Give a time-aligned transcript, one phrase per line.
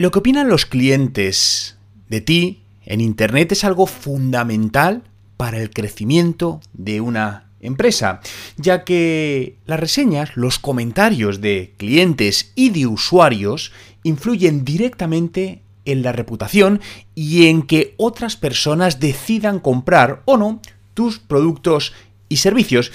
[0.00, 1.76] Lo que opinan los clientes
[2.08, 5.02] de ti en Internet es algo fundamental
[5.36, 8.20] para el crecimiento de una empresa,
[8.56, 13.72] ya que las reseñas, los comentarios de clientes y de usuarios
[14.04, 16.80] influyen directamente en la reputación
[17.16, 20.62] y en que otras personas decidan comprar o no
[20.94, 21.92] tus productos
[22.28, 22.92] y servicios.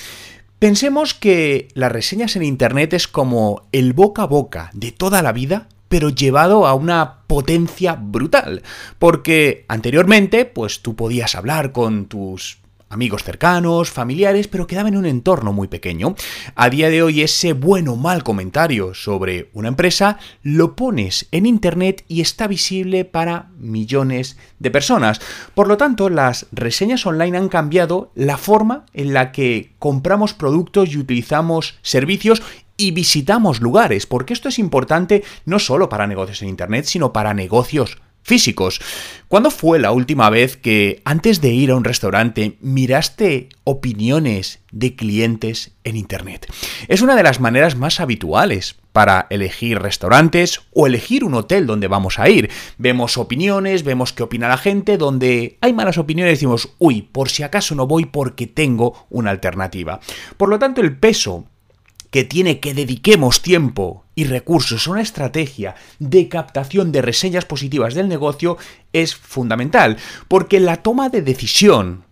[0.57, 5.33] Pensemos que las reseñas en Internet es como el boca a boca de toda la
[5.33, 8.63] vida pero llevado a una potencia brutal.
[8.98, 12.58] Porque anteriormente, pues tú podías hablar con tus
[12.94, 16.16] amigos cercanos, familiares, pero quedaba en un entorno muy pequeño.
[16.55, 21.45] A día de hoy ese bueno o mal comentario sobre una empresa lo pones en
[21.45, 25.22] Internet y está visible para millones de personas.
[25.53, 30.89] Por lo tanto, las reseñas online han cambiado la forma en la que compramos productos
[30.89, 32.41] y utilizamos servicios
[32.77, 37.34] y visitamos lugares, porque esto es importante no solo para negocios en Internet, sino para
[37.34, 38.81] negocios físicos.
[39.27, 44.95] ¿Cuándo fue la última vez que antes de ir a un restaurante miraste opiniones de
[44.95, 46.52] clientes en Internet?
[46.88, 51.88] Es una de las maneras más habituales para elegir restaurantes o elegir un hotel donde
[51.88, 52.50] vamos a ir.
[52.78, 57.44] Vemos opiniones, vemos qué opina la gente, donde hay malas opiniones decimos, uy, por si
[57.44, 60.00] acaso no voy porque tengo una alternativa.
[60.38, 61.45] Por lo tanto, el peso
[62.14, 67.95] que tiene que dediquemos tiempo y recursos a una estrategia de captación de reseñas positivas
[67.95, 68.58] del negocio
[68.94, 69.97] es fundamental,
[70.28, 72.03] porque la toma de decisión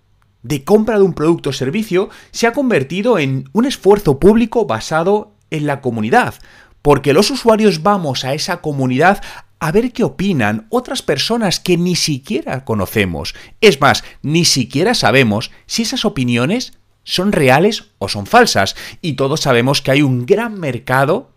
[0.42, 5.36] de compra de un producto o servicio se ha convertido en un esfuerzo público basado
[5.52, 6.34] en la comunidad,
[6.82, 9.22] porque los usuarios vamos a esa comunidad
[9.60, 13.36] a ver qué opinan otras personas que ni siquiera conocemos.
[13.62, 18.76] Es más, ni siquiera sabemos si esas opiniones son reales o son falsas.
[19.02, 21.32] Y todos sabemos que hay un gran mercado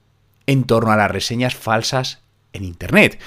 [0.47, 2.21] en torno a las reseñas falsas
[2.53, 3.19] en Internet.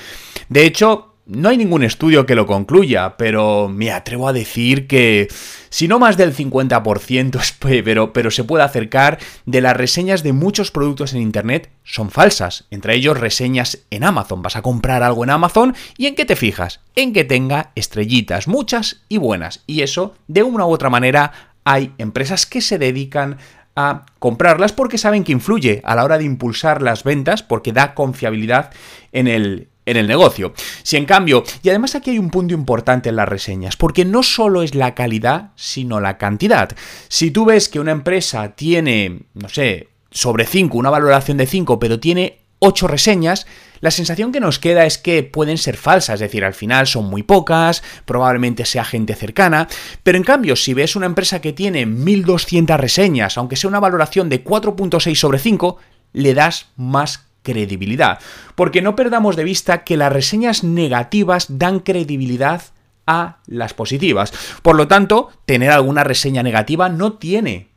[0.49, 5.27] De hecho, no hay ningún estudio que lo concluya, pero me atrevo a decir que
[5.69, 10.71] si no más del 50%, pero, pero se puede acercar, de las reseñas de muchos
[10.71, 12.65] productos en Internet son falsas.
[12.71, 14.41] Entre ellos reseñas en Amazon.
[14.41, 16.79] Vas a comprar algo en Amazon y en qué te fijas?
[16.95, 19.63] En que tenga estrellitas, muchas y buenas.
[19.67, 23.39] Y eso, de una u otra manera, hay empresas que se dedican
[23.75, 27.93] a comprarlas porque saben que influye a la hora de impulsar las ventas porque da
[27.93, 28.71] confiabilidad
[29.11, 30.53] en el, en el negocio.
[30.83, 34.23] Si en cambio, y además aquí hay un punto importante en las reseñas, porque no
[34.23, 36.69] solo es la calidad, sino la cantidad.
[37.09, 41.79] Si tú ves que una empresa tiene, no sé, sobre 5, una valoración de 5,
[41.79, 43.45] pero tiene 8 reseñas,
[43.79, 47.05] la sensación que nos queda es que pueden ser falsas, es decir, al final son
[47.05, 49.67] muy pocas, probablemente sea gente cercana,
[50.03, 54.29] pero en cambio, si ves una empresa que tiene 1200 reseñas, aunque sea una valoración
[54.29, 55.77] de 4.6 sobre 5,
[56.13, 58.19] le das más credibilidad.
[58.55, 62.61] Porque no perdamos de vista que las reseñas negativas dan credibilidad
[63.05, 64.33] a las positivas.
[64.61, 67.69] Por lo tanto, tener alguna reseña negativa no tiene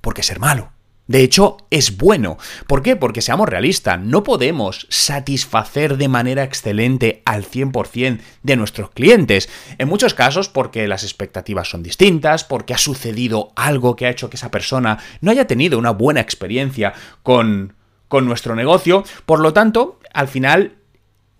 [0.00, 0.70] por qué ser malo.
[1.10, 2.38] De hecho, es bueno.
[2.68, 2.94] ¿Por qué?
[2.94, 9.48] Porque seamos realistas, no podemos satisfacer de manera excelente al 100% de nuestros clientes.
[9.78, 14.30] En muchos casos porque las expectativas son distintas, porque ha sucedido algo que ha hecho
[14.30, 16.92] que esa persona no haya tenido una buena experiencia
[17.24, 17.74] con,
[18.06, 19.02] con nuestro negocio.
[19.26, 20.76] Por lo tanto, al final,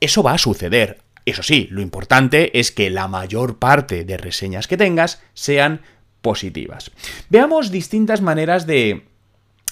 [0.01, 0.99] eso va a suceder.
[1.27, 5.83] Eso sí, lo importante es que la mayor parte de reseñas que tengas sean
[6.23, 6.91] positivas.
[7.29, 9.10] Veamos distintas maneras de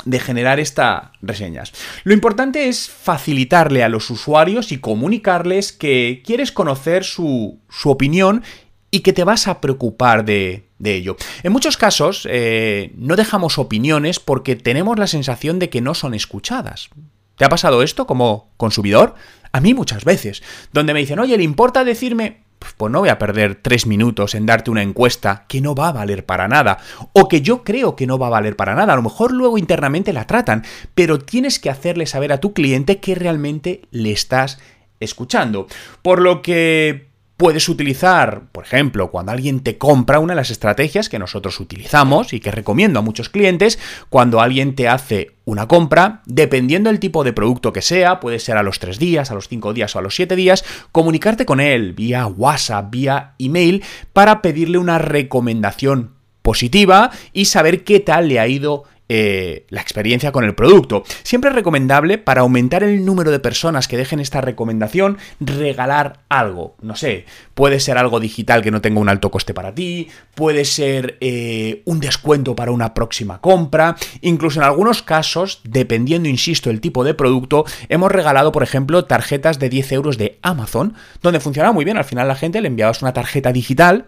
[0.05, 1.73] de generar estas reseñas.
[2.05, 8.43] Lo importante es facilitarle a los usuarios y comunicarles que quieres conocer su, su opinión
[8.91, 11.17] y que te vas a preocupar de, de ello.
[11.43, 16.15] En muchos casos eh, no dejamos opiniones porque tenemos la sensación de que no son
[16.15, 16.89] escuchadas.
[17.37, 19.15] ¿Te ha pasado esto como consumidor?
[19.53, 20.43] A mí muchas veces,
[20.73, 22.43] donde me dicen, oye, ¿le importa decirme?
[22.59, 25.93] Pues no voy a perder tres minutos en darte una encuesta que no va a
[25.93, 26.79] valer para nada,
[27.13, 28.93] o que yo creo que no va a valer para nada.
[28.93, 30.65] A lo mejor luego internamente la tratan,
[30.95, 34.59] pero tienes que hacerle saber a tu cliente que realmente le estás
[35.01, 35.67] escuchando.
[36.03, 37.08] Por lo que
[37.39, 42.33] puedes utilizar, por ejemplo, cuando alguien te compra, una de las estrategias que nosotros utilizamos
[42.33, 43.79] y que recomiendo a muchos clientes,
[44.11, 48.57] cuando alguien te hace una compra, dependiendo del tipo de producto que sea, puede ser
[48.57, 51.61] a los 3 días, a los 5 días o a los 7 días, comunicarte con
[51.61, 58.41] él vía WhatsApp, vía email, para pedirle una recomendación positiva y saber qué tal le
[58.41, 61.03] ha ido eh, la experiencia con el producto.
[61.23, 66.77] Siempre es recomendable, para aumentar el número de personas que dejen esta recomendación, regalar algo.
[66.83, 67.25] No sé,
[67.55, 71.83] puede ser algo digital que no tenga un alto coste para ti, puede ser eh,
[71.87, 77.15] un descuento para una próxima compra, incluso en algunos casos, dependiendo, insisto, el tipo de
[77.15, 81.97] producto, hemos regalado, por ejemplo, tarjetas de 10 euros de Amazon, donde funcionaba muy bien.
[81.97, 84.07] Al final la gente le enviabas una tarjeta digital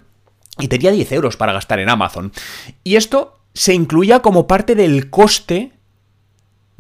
[0.58, 2.32] y tenía 10 euros para gastar en Amazon.
[2.85, 5.73] Y esto se incluía como parte del coste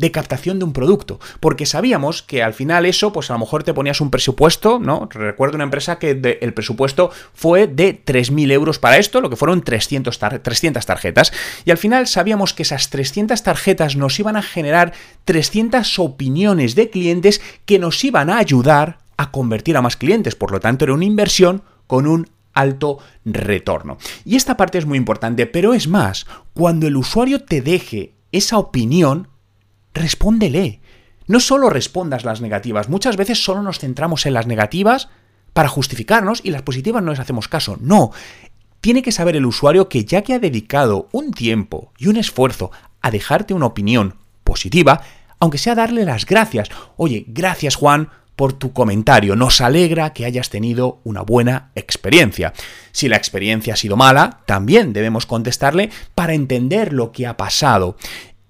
[0.00, 3.64] de captación de un producto, porque sabíamos que al final eso, pues a lo mejor
[3.64, 5.06] te ponías un presupuesto, ¿no?
[5.10, 9.60] Recuerdo una empresa que el presupuesto fue de 3.000 euros para esto, lo que fueron
[9.60, 11.32] 300, 300 tarjetas,
[11.66, 14.94] y al final sabíamos que esas 300 tarjetas nos iban a generar
[15.26, 20.50] 300 opiniones de clientes que nos iban a ayudar a convertir a más clientes, por
[20.50, 23.98] lo tanto era una inversión con un alto retorno.
[24.24, 28.58] Y esta parte es muy importante, pero es más, cuando el usuario te deje esa
[28.58, 29.28] opinión,
[29.94, 30.80] respóndele.
[31.26, 35.08] No solo respondas las negativas, muchas veces solo nos centramos en las negativas
[35.52, 37.76] para justificarnos y las positivas no les hacemos caso.
[37.80, 38.12] No,
[38.80, 42.70] tiene que saber el usuario que ya que ha dedicado un tiempo y un esfuerzo
[43.00, 45.02] a dejarte una opinión positiva,
[45.38, 46.68] aunque sea darle las gracias.
[46.96, 48.10] Oye, gracias Juan
[48.40, 49.36] por tu comentario.
[49.36, 52.54] Nos alegra que hayas tenido una buena experiencia.
[52.90, 57.98] Si la experiencia ha sido mala, también debemos contestarle para entender lo que ha pasado.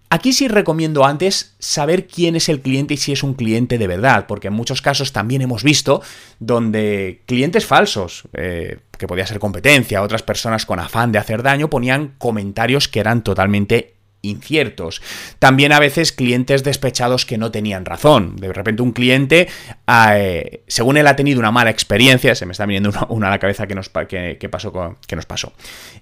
[0.08, 3.88] Aquí sí recomiendo antes saber quién es el cliente y si es un cliente de
[3.88, 6.02] verdad, porque en muchos casos también hemos visto
[6.38, 11.68] donde clientes falsos, eh, que podía ser competencia, otras personas con afán de hacer daño,
[11.68, 15.02] ponían comentarios que eran totalmente inciertos.
[15.38, 18.36] También a veces clientes despechados que no tenían razón.
[18.36, 19.48] De repente un cliente,
[19.88, 23.38] eh, según él ha tenido una mala experiencia, se me está viniendo una, a la
[23.38, 25.52] cabeza que nos, pasó, que nos pasó.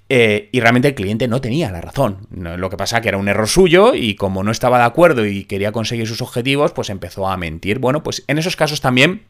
[0.08, 2.26] Eh, y realmente el cliente no tenía la razón.
[2.30, 5.44] Lo que pasa que era un error suyo y como no estaba de acuerdo y
[5.44, 7.78] quería conseguir sus objetivos, pues empezó a mentir.
[7.78, 9.22] Bueno, pues en esos casos también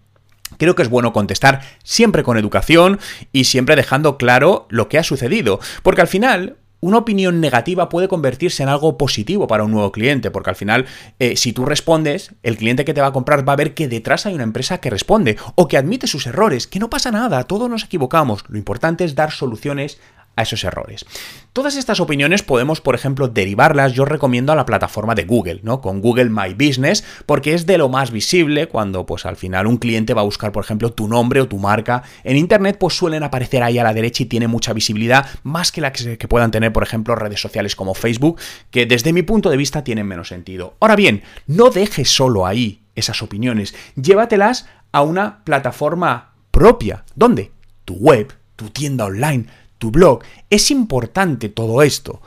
[0.57, 2.99] Creo que es bueno contestar siempre con educación
[3.33, 8.09] y siempre dejando claro lo que ha sucedido, porque al final una opinión negativa puede
[8.09, 10.87] convertirse en algo positivo para un nuevo cliente, porque al final,
[11.19, 13.89] eh, si tú respondes, el cliente que te va a comprar va a ver que
[13.89, 17.45] detrás hay una empresa que responde o que admite sus errores, que no pasa nada,
[17.45, 18.45] todos nos equivocamos.
[18.49, 19.99] Lo importante es dar soluciones
[20.39, 21.05] a esos errores.
[21.53, 25.81] Todas estas opiniones podemos, por ejemplo, derivarlas, yo recomiendo a la plataforma de Google, ¿no?
[25.81, 29.79] Con Google My Business, porque es de lo más visible cuando, pues al final, un
[29.79, 33.25] cliente va a buscar, por ejemplo, tu nombre o tu marca en Internet, pues suelen
[33.25, 36.73] aparecer ahí a la derecha y tiene mucha visibilidad, más que la que, puedan tener,
[36.73, 38.39] por ejemplo, redes sociales como Facebook,
[38.71, 40.77] que desde mi punto de vista tienen menos sentido.
[40.79, 47.05] Ahora bien, no dejes solo ahí esas opiniones, llévatelas a una plataforma propia.
[47.17, 47.51] ¿Dónde?
[47.85, 49.47] Tu web, tu tienda online,
[49.79, 50.21] tu blog.
[50.51, 52.21] Es importante todo esto.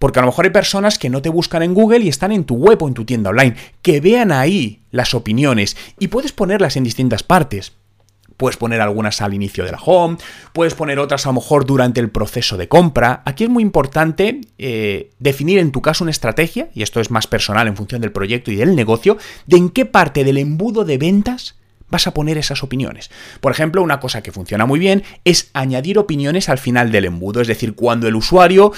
[0.00, 2.44] Porque a lo mejor hay personas que no te buscan en Google y están en
[2.44, 6.76] tu web o en tu tienda online, que vean ahí las opiniones y puedes ponerlas
[6.76, 7.72] en distintas partes.
[8.38, 10.16] Puedes poner algunas al inicio de la home,
[10.54, 13.20] puedes poner otras a lo mejor durante el proceso de compra.
[13.26, 17.26] Aquí es muy importante eh, definir en tu caso una estrategia, y esto es más
[17.26, 20.96] personal en función del proyecto y del negocio, de en qué parte del embudo de
[20.96, 21.59] ventas
[21.90, 23.10] vas a poner esas opiniones.
[23.40, 27.40] Por ejemplo, una cosa que funciona muy bien es añadir opiniones al final del embudo,
[27.40, 28.72] es decir, cuando el usuario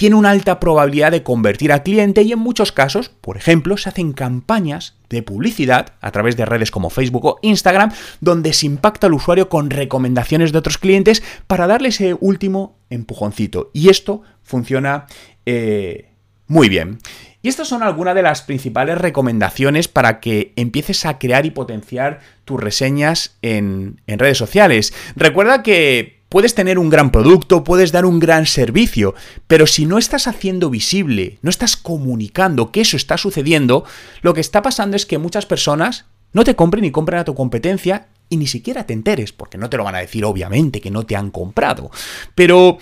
[0.00, 3.90] tiene una alta probabilidad de convertir a cliente y en muchos casos, por ejemplo, se
[3.90, 7.92] hacen campañas de publicidad a través de redes como Facebook o Instagram
[8.22, 13.70] donde se impacta al usuario con recomendaciones de otros clientes para darle ese último empujoncito.
[13.74, 15.04] Y esto funciona
[15.44, 16.14] eh,
[16.46, 16.98] muy bien.
[17.42, 22.20] Y estas son algunas de las principales recomendaciones para que empieces a crear y potenciar
[22.44, 24.92] tus reseñas en, redes sociales.
[25.16, 29.14] Recuerda que puedes tener un gran producto, puedes dar un gran servicio,
[29.46, 33.84] pero si no estás haciendo visible, no estás comunicando que eso está sucediendo,
[34.20, 37.34] lo que está pasando es que muchas personas no te compren y compren a tu
[37.34, 40.90] competencia y ni siquiera te enteres, porque no te lo van a decir obviamente que
[40.90, 41.90] no te han comprado.
[42.34, 42.78] Pero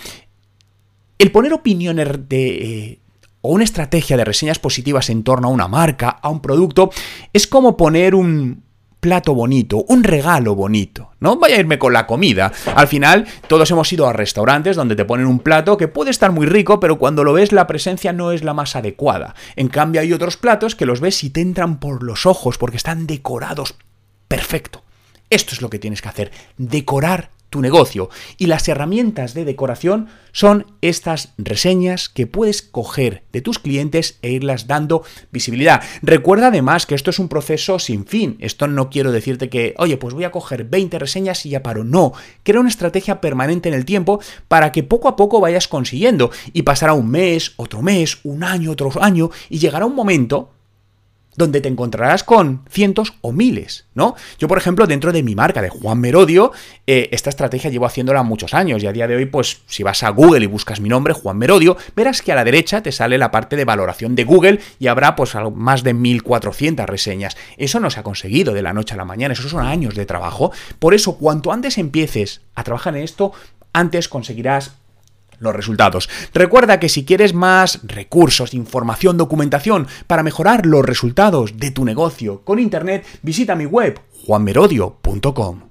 [1.18, 2.98] el poner opiniones de,
[3.40, 6.90] o una estrategia de reseñas positivas en torno a una marca, a un producto,
[7.32, 8.62] es como poner un
[9.00, 11.12] plato bonito, un regalo bonito.
[11.20, 12.52] No vaya a irme con la comida.
[12.74, 16.32] Al final, todos hemos ido a restaurantes donde te ponen un plato que puede estar
[16.32, 19.34] muy rico, pero cuando lo ves la presencia no es la más adecuada.
[19.56, 22.76] En cambio, hay otros platos que los ves y te entran por los ojos porque
[22.76, 23.76] están decorados
[24.26, 24.82] perfecto.
[25.30, 28.10] Esto es lo que tienes que hacer, decorar tu negocio.
[28.36, 34.30] Y las herramientas de decoración son estas reseñas que puedes coger de tus clientes e
[34.30, 35.02] irlas dando
[35.32, 35.82] visibilidad.
[36.02, 38.36] Recuerda además que esto es un proceso sin fin.
[38.40, 41.84] Esto no quiero decirte que, oye, pues voy a coger 20 reseñas y ya paro.
[41.84, 42.12] No,
[42.42, 46.30] crea una estrategia permanente en el tiempo para que poco a poco vayas consiguiendo.
[46.52, 50.50] Y pasará un mes, otro mes, un año, otro año, y llegará un momento
[51.38, 54.16] donde te encontrarás con cientos o miles, ¿no?
[54.40, 56.50] Yo, por ejemplo, dentro de mi marca de Juan Merodio,
[56.84, 60.02] eh, esta estrategia llevo haciéndola muchos años y a día de hoy, pues, si vas
[60.02, 63.18] a Google y buscas mi nombre, Juan Merodio, verás que a la derecha te sale
[63.18, 67.36] la parte de valoración de Google y habrá, pues, más de 1400 reseñas.
[67.56, 70.06] Eso no se ha conseguido de la noche a la mañana, esos son años de
[70.06, 70.50] trabajo.
[70.80, 73.32] Por eso, cuanto antes empieces a trabajar en esto,
[73.72, 74.72] antes conseguirás
[75.38, 76.08] los resultados.
[76.34, 82.42] Recuerda que si quieres más recursos, información, documentación para mejorar los resultados de tu negocio
[82.44, 85.67] con Internet, visita mi web juanmerodio.com.